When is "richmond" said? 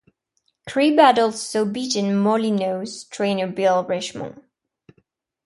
3.83-4.41